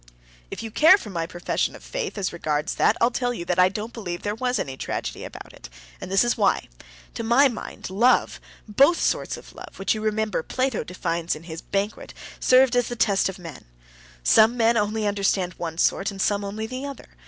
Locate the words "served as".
12.39-12.87